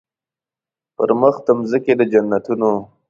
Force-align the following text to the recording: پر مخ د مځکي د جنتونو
پر 0.95 1.09
مخ 1.19 1.35
د 1.45 1.47
مځکي 1.59 1.93
د 1.99 2.01
جنتونو 2.11 2.71